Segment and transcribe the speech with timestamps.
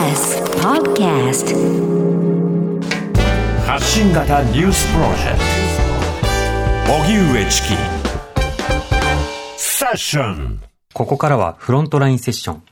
[0.00, 1.52] TBS Podcast
[3.66, 5.38] 発信型ニュースプロジェク
[6.88, 6.94] ト。
[7.04, 7.74] 荻上チキ。
[9.58, 10.62] セッション。
[10.94, 12.62] ここからはフロントラインセッション。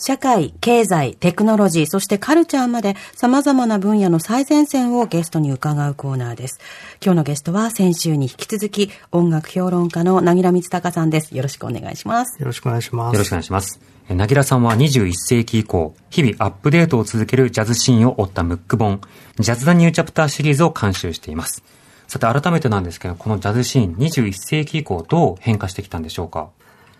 [0.00, 6.60] 社会、経済、テクノロジー、そしてカルチャーまで様々な分野の最前線をゲストに伺うコーナーです。
[7.04, 11.36] 今日のゲストは先週に引き続き音楽評論家の凪良光隆さんです。
[11.36, 12.38] よろしくお願いします。
[12.38, 13.14] よろしくお願いします。
[13.14, 13.80] よろしくお願いします。
[14.08, 19.00] えなぎらさんは21世紀以降、日々アップデートを続けるジャズシーンを追ったムック本、
[19.40, 21.64] ジャズ・ザ・ニュー・チャプターシリーズを監修しています。
[22.06, 26.48] さて改めてなんですけど、このジャズシーン21世紀以降どう変化してきたんでしょうか？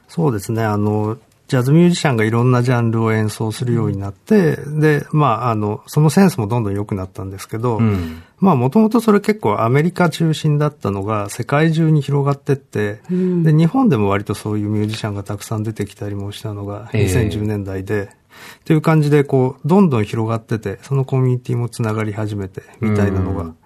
[0.09, 0.65] そうですね。
[0.65, 1.16] あの、
[1.48, 18.10] ジャズミュージシャンがいろんなジャンルを演奏するようになって、で、まあ、あの、そのセンスもどんどん良くなったんですけど、うんまあ、もともとそれ結構アメリカ中心だったのが世界中に広がってって、で、日本でも割とそういうミュージシャンがたくさん出てきたりもしたのがええ2010年代で、
[18.60, 23.57] っていう感じで、こう、どんどん広がってて、そのコミュニティもつながり始めて、みたいなのがうん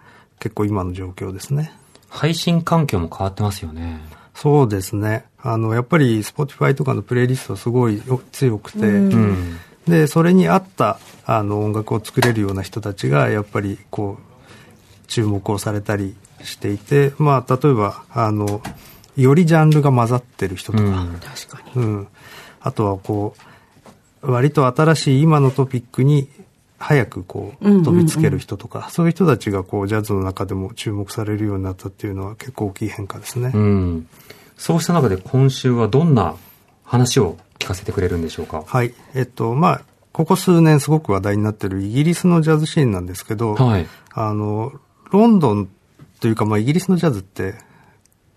[0.42, 1.72] 結構今の状況ですね。
[2.08, 4.00] 配信環境も変わってますよね。
[4.34, 5.24] そうですね。
[5.42, 9.58] あの、やっぱり Spotify とかのプレイリストすごいよ強くて、うん。
[9.86, 18.62] で、それに合ったあの音楽を作れるような人たちが、やっぱりこう、注目をされたりしていて、まあ、例えば、あの、
[19.16, 21.82] よりジャンルが混ざってる人とか、うん確かに。
[21.82, 22.08] うん。
[22.60, 23.34] あとはこ
[24.22, 26.28] う、割と新しい今のトピックに
[26.82, 33.52] 早くこうんうんううん飛びつける人とか、そういう人たちがこう、ジャズの中でも注目されるようになったっていうのは結構大きい変化ですね。
[33.54, 34.08] うん。
[34.56, 36.34] そうした中で今週はどんな
[36.84, 38.64] 話を聞かせてくれるんでしょうか？
[38.66, 38.94] はい。
[39.14, 43.86] えっと、まあ、ここ数年すごく話題になってるイギリスのジャズシーンなんですけど、はい。
[44.12, 44.72] あの、
[45.10, 45.68] ロンドン
[46.20, 47.54] というか、まあ、イギリスのジャズって、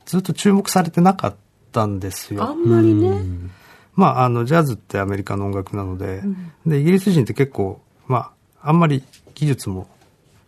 [0.05, 1.35] ずっと注目されてなかっ
[1.71, 2.53] たんですあよ。
[2.53, 3.21] んまりね。
[3.95, 6.21] まあ、あの、ジャズってアメリカの音楽なので、
[6.66, 8.31] で、イギリス人って結構、まあ、
[8.67, 9.03] あんまり
[9.35, 9.88] 技術も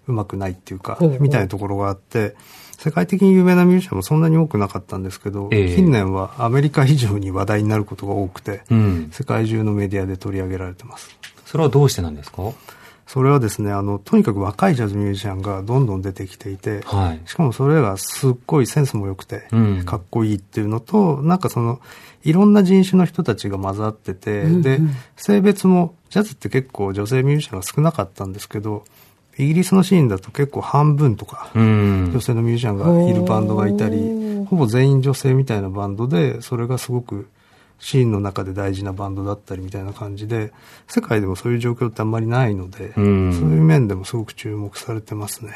[0.07, 2.35] 上手くないっていうかみたいなところがあって、
[2.79, 9.09] 世界的に有名なミュージシャンもそんなに多くなかったんですけど、ええ近年はアメリカ以上に話題になることが多くて、うん。
[9.11, 11.09] 世界中のメディアで取り上げられてます。
[11.45, 12.43] それはどうしてなんですか？
[13.07, 17.21] それはですね、あの、とにかく若いジャズミュージシャンがどんどん出てきていて、はい。
[17.25, 21.79] しかもそれがすっごいセンスも良くてうん、かっこいいっていうのと、なんかその、
[22.23, 24.79] いろんな人種の人たちが混ざってて、で、
[25.15, 28.83] 性別も、ジャズって結構女性ミュージシャンが少なかったんですけど、
[29.37, 32.19] イギリスのシーンだと結構半分とか、うん女。
[32.19, 37.29] 性のミュージシャンがいるバンドがいたり、ほぼ全員女性みたいなバンドで、それがすごく
[37.79, 40.51] シーンの中で大事なバンドだったりみたいな感じで、
[40.87, 45.53] 世界でもそういう状況ってあんまりないので、うんそういう面でもすごく注目されてますね。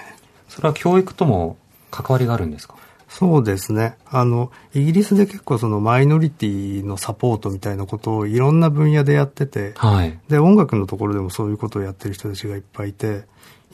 [0.47, 1.57] それは教育とも
[1.89, 2.75] 関わりがあるんですか？
[3.09, 3.97] そうですね。
[4.05, 10.17] あの、イギリスで結構そのマイノリティのサポートみたいなことをいろんな分野でやってて、はい。
[10.29, 13.23] で、音楽のところでもそういうことをやってる人たちがいっぱいいて、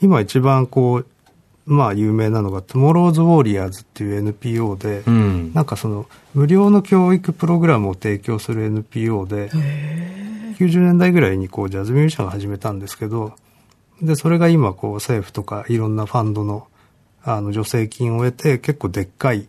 [0.02, 1.06] 今一番こう、
[1.68, 5.52] まあ有名なのが、 Tomorrow's Warriors っていう NPO で、うん。
[5.52, 9.50] なんかその、無料の教育プログラムを提供する NPO で、
[10.58, 13.34] 90年代ぐらいにこう、ジャズミュージシャンが始めたんですけど、
[14.00, 16.68] で、それが今こう、政府とかいろんなファンドの、
[17.22, 19.46] あの、助成金を得て、結構でっかい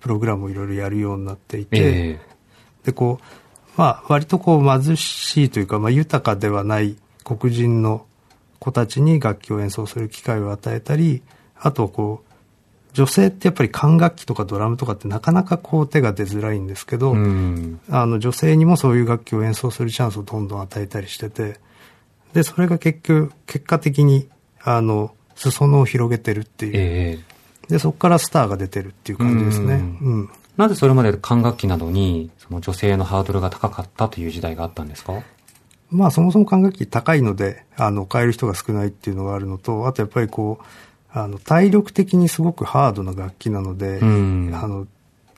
[0.00, 2.20] プログラムをいろいろやるようになっていて、え
[2.84, 3.24] で、こう、
[3.76, 8.04] まあ、割とこう、貧しいというか、まあ、豊かではない黒人の
[8.58, 11.22] 子たちに楽器を演奏する機会を与えたり、
[11.62, 12.32] あと、こう、
[12.92, 17.80] 女性ってやっぱり管楽器とかドラムとかってなかなかこう手が出づらいんですけど、えうん。
[17.88, 21.58] あの女性にもそういう楽器を演奏するチャンスをどんどん与えたりしてて、
[22.34, 24.28] で、それが結局、結果的に、
[24.62, 26.72] あの、裾野を広げてるっていう。
[26.74, 27.32] ええ
[27.68, 29.74] で、そこからスターが出てるっていう感じですね。
[29.74, 30.28] ううん。
[30.58, 35.22] なぜそれまで管楽器などに、その女性のハードルが高かったという時代があったんですか？
[35.90, 40.64] まあそもそも管楽器高いので、あの、買える人が少ないっていうのがあるのと、あとやっぱりこう、
[41.12, 44.86] あの、体力的にすごくハードな楽器なので、うんあの、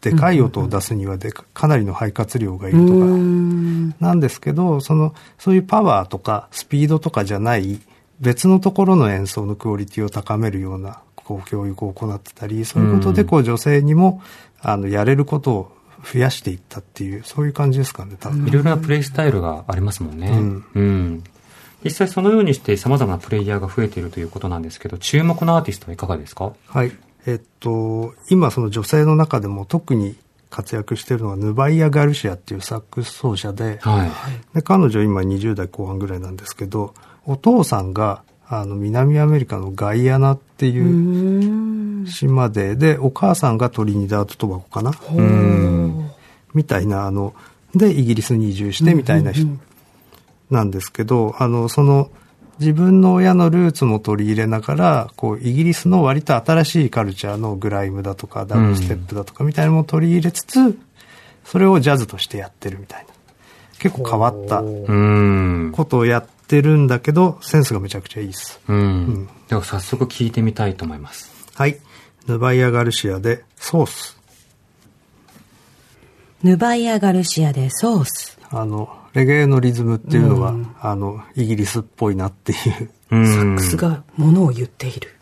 [0.01, 7.81] でかい音を出すにはでかかなりの肺活量がいるとか、なんですけど、その、そういうパワーとかスピードとかじゃない、
[8.21, 14.23] 別のところの演奏のクオリティを高めるような、こう、教育を行ってたり、そういうことで、こう、女性にも、
[14.61, 15.73] あの、やれることを
[16.05, 18.47] 増やしていったっていう、そういう感じですかね、多分。
[18.47, 20.29] いろいろなプレイスタイルがありますもんね。
[20.29, 21.25] うんうん。
[21.85, 26.53] 実際そのようにして様々なプレイヤーが増えているということなんですけど、注目のアーティストはいかがですか？
[26.67, 26.93] はい。
[27.27, 30.17] えっと、今その女性の中でも特に
[30.51, 34.11] 活躍しているのはヌバイア・ガルシアっていうサックス奏者で、はい。
[34.55, 36.95] で彼女今20代後半ぐらいなんですけど、
[37.27, 44.93] お父さんがあの南アメリカのガイアナっていう島で、で、お母さんがトリニダード・トバコかな？
[45.13, 46.11] うん。
[46.53, 47.35] みたいな、あの、
[47.75, 49.59] で、イギリスに移住してみたいな人
[50.51, 52.11] なんですけど、あの、その、
[52.61, 60.79] 自分の親のルーツも取り入れながら、こう、イギリスの割と新しいカルチャーのグライムだとか、ダブルステップだとかみたいなのも取り入れつつ、
[61.45, 63.13] それをジャズとしてやってるみたいな。
[63.79, 65.73] 結構変わったうん。
[65.73, 68.61] ことをやってるんだけど、センスがめちゃくちゃいいです。
[68.69, 69.29] うん。
[69.49, 71.31] では早速聞いてみたいと思います。
[71.57, 71.79] はい。
[72.27, 74.19] ヌバイア・ガルシアでソース。
[76.43, 78.39] ヌバイア・ガルシアでソース。
[78.51, 82.91] あの、レゲエのリズムっていうのが、あの、イギリスっぽいなっていう。
[83.13, 83.27] うん。
[83.27, 85.15] サックスがものを言っている。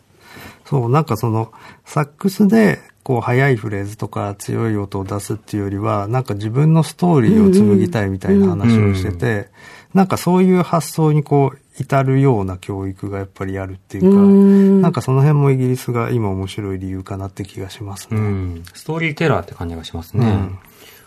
[0.65, 1.51] そう、なんかその、
[1.85, 9.49] サックスで、こう、速いフレーズとか強い音を出すっていうよりは、なんか自分のストーリーを紡ぎたいみたいな話をしてて、
[9.93, 18.19] なんかそういう発想にこう、至るような教育がやっぱりあるっていうか、なんかその辺もイギリスが今面白い理由かなって気がしますね。
[18.19, 18.63] うん。
[18.73, 20.25] ストーリーテラーって感じがしますね。
[20.25, 20.59] うん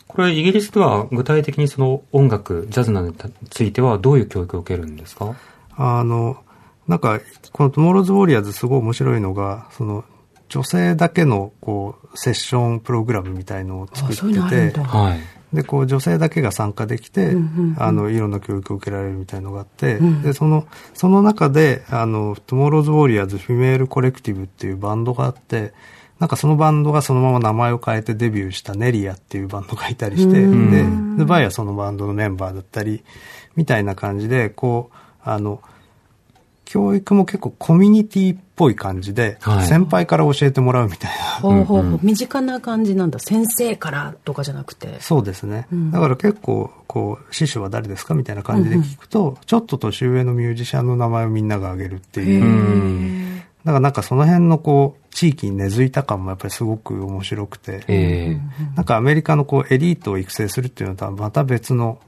[0.08, 3.14] これ、イギリスでは具体的にその音楽、ジャズなどに
[3.50, 5.34] ついてはどういう教育を受けるんですか？
[5.76, 6.38] あの、
[6.86, 7.20] なんか、
[7.52, 10.04] この Tomorrow's Warriors すごい面白いのが、その、
[10.48, 14.72] 女性だけの、こう、セッションプログラムみたいのを作ってて。
[15.52, 17.36] で、こう、女性だけが参加できて、
[17.78, 25.72] あの、いろんな教育を受けられるみたいのがあって、で、その、その中で、あの、 Tomorrow's Warriors Female Collective っていうバンドがあって、
[26.18, 30.46] なんかそのバンドがそのまま名前を変えてデビューした Nérija っていうバンドがいたりして、で、
[31.18, 33.04] で、バイはそのバンドのメンバーだったり、
[33.54, 35.60] みたいな感じで、こう、あの、
[36.64, 41.16] 教育も結構コミュニティっぽい感じで、はい先輩から教えてもらうみたいな。
[41.40, 42.00] ほうほうほう。
[42.02, 43.18] 身近な感じなんだ。
[43.18, 45.00] 先生からとかじゃなくて。
[45.00, 45.68] そうですね。
[45.92, 52.44] だから結構、こう、師匠は誰ですかみたいな感じで聞くと、ちょっと年上のミュージシャンの名前をみんなが挙げるっていう。
[52.44, 53.36] うん。
[53.64, 58.40] だからなんかその辺のこう、地域に根付いた感もやっぱりすごく面白くて、ええ
[58.76, 61.98] なんかアメリカのこう、エリートを育成するっていうのとはまた別の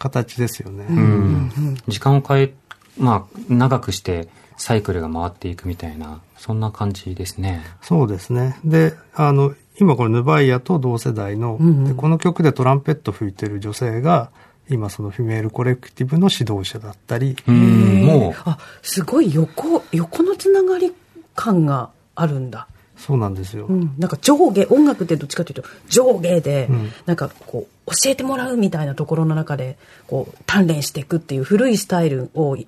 [0.00, 0.84] 形ですよね。
[0.90, 1.76] うん。
[1.86, 2.52] 時間を変え、
[2.98, 4.26] まあ、長くして
[4.56, 7.64] サイクルが回っていくみたいな、そんな感じですね。
[7.82, 8.58] そうですね。
[8.64, 11.56] で、あの、今これヌバイアと同世代の、
[11.86, 14.32] でこの曲でトランペット吹いてる女性が、
[14.68, 18.02] 今その Female Collective の指導者だったり、うん。
[18.06, 20.92] もあ、すごい横、横のつながり
[21.36, 22.66] 感があるんだ。
[22.96, 23.66] そうなんですよ。
[23.66, 32.58] うん、なんか上下、音楽ってどっちかというと上下で、んなんかこう、教えてもらうみたいなところの中で、こう、鍛錬していくっていう古いスタイルを、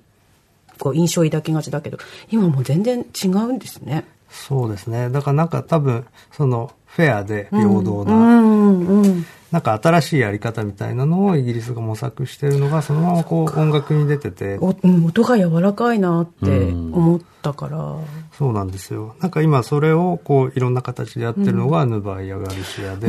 [0.79, 1.99] こう、印象を抱きがちだけど、
[2.31, 4.05] 今もう全然違うんですね。
[4.33, 5.09] そうですね。
[5.09, 9.25] だからなんか多分、その、フェアで平等うな、ん、うん。
[9.51, 17.95] なんか新しいやり方みたいなのをイギリスが模索してるのが、そのままこう音楽に出てて、音が柔らかいなって思ったから。
[18.35, 19.15] そうなんですよ。
[19.21, 23.07] なんか今それをこういろんな形でやってるのがヌバイア・ガルシアで、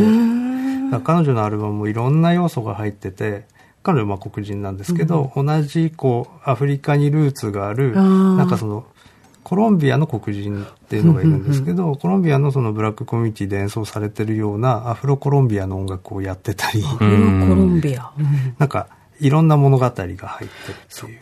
[1.03, 3.47] 彼女のアルバムもいろんな要素が入ってて、
[3.83, 8.85] 彼女はまあ黒人なんですけど、同じこうアフリカにルーツがある、なんかその、
[9.45, 18.11] コロンビアの黒人っていうのがいるんですけど、コロンビアのそのブラックコミュニティで演奏されてるようなアフロコロンビアの音楽をやってたり、う、コロンビア。
[18.19, 18.89] うんなんか
[19.21, 20.49] いろんな物語が入ってるっ
[20.89, 21.19] ていう。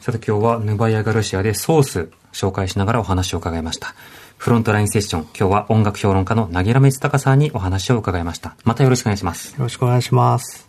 [0.00, 3.94] さて今日はヌバイア・ガルシアでソース紹介しながらお話を伺いました。
[4.36, 8.56] フロントラインセッション、今日は音楽評論家のなぎらめつたかさんにお話を伺いました。
[8.64, 9.52] またよろしくお願いします。
[9.52, 10.66] よろしくお願いします。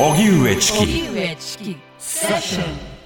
[0.00, 1.76] 荻上チキ。
[1.98, 2.99] セッション